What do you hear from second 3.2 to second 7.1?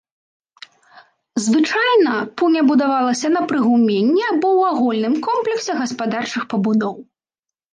на прыгуменні, або ў агульным комплексе гаспадарчых пабудоў.